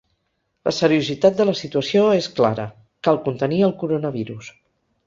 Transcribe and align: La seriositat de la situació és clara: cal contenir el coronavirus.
La 0.69 0.71
seriositat 0.77 1.37
de 1.41 1.47
la 1.49 1.55
situació 1.61 2.03
és 2.23 2.31
clara: 2.41 2.67
cal 3.09 3.25
contenir 3.29 3.65
el 3.71 3.79
coronavirus. 3.85 4.53